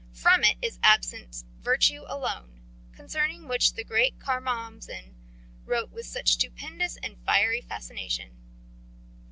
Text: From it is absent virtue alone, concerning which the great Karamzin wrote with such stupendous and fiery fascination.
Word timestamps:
From 0.13 0.43
it 0.43 0.57
is 0.63 0.79
absent 0.81 1.43
virtue 1.59 2.05
alone, 2.07 2.59
concerning 2.91 3.47
which 3.47 3.73
the 3.75 3.83
great 3.83 4.17
Karamzin 4.17 5.13
wrote 5.63 5.91
with 5.91 6.07
such 6.07 6.29
stupendous 6.33 6.97
and 7.03 7.19
fiery 7.23 7.61
fascination. 7.61 8.31